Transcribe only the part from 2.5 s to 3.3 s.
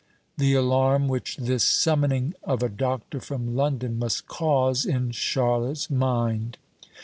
a doctor